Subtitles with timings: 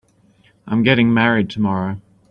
[0.65, 2.01] I'm getting married tomorrow.